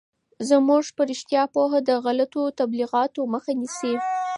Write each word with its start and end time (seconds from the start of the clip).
زموږ 0.49 0.83
په 0.95 1.01
رشتیا 1.11 1.43
پوهه 1.53 1.79
د 1.89 1.91
غلطو 2.05 2.41
تبلیغاتو 2.59 3.21
مخه 3.33 3.51
نیسي. 3.61 3.93